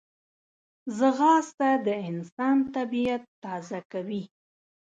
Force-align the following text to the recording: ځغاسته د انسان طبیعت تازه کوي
ځغاسته 0.97 1.69
د 1.85 1.87
انسان 2.09 2.57
طبیعت 2.75 3.23
تازه 3.43 3.79
کوي 3.91 4.23